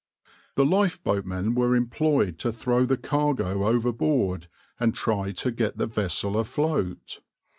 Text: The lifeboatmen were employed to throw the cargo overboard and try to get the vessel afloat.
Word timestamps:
The 0.55 0.65
lifeboatmen 0.65 1.53
were 1.53 1.75
employed 1.75 2.39
to 2.39 2.51
throw 2.51 2.87
the 2.87 2.97
cargo 2.97 3.67
overboard 3.67 4.47
and 4.79 4.95
try 4.95 5.31
to 5.33 5.51
get 5.51 5.77
the 5.77 5.85
vessel 5.85 6.39
afloat. 6.39 7.19